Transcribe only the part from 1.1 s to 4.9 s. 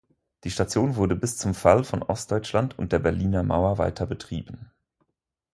bis zum Fall von Ostdeutschland und der Berliner Mauer weiter betrieben.